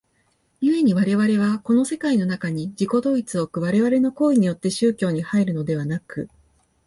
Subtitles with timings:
[0.61, 6.27] 故に我々はこの世界の中に自己同一を置く我々の行為によって宗教に入るのでなく、